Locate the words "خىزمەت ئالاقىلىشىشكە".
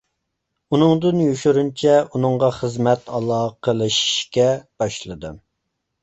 2.55-4.47